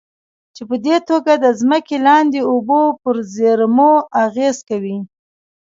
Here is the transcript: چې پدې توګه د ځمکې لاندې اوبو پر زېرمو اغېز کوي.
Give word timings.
چې 0.55 0.61
پدې 0.69 0.95
توګه 1.09 1.33
د 1.43 1.45
ځمکې 1.59 1.97
لاندې 2.07 2.39
اوبو 2.51 2.81
پر 3.01 3.15
زېرمو 3.35 3.91
اغېز 4.23 4.57
کوي. 4.69 4.97